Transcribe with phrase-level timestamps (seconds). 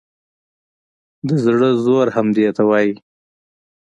[1.27, 2.93] د زړه زور همدې ته وایي.